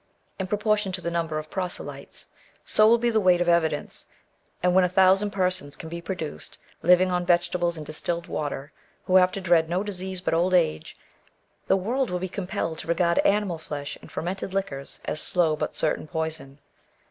[0.39, 2.25] In proportion to the number of proselytes,
[2.65, 4.07] so will be the weight of evidence;
[4.63, 8.71] and when a thousand persons can be produced, living on vegetables and distilled water,
[9.05, 10.97] who have to dread no disease but old age,
[11.67, 15.55] the world will be compelled / to regard animal flesh and fermented liquors as slow
[15.55, 16.57] but [certai n po ison.